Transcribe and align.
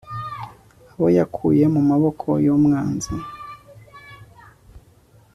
abo 0.93 1.07
yakuye 1.17 1.63
mu 1.73 1.81
maboko 1.89 2.27
y'umwanzi 2.45 3.13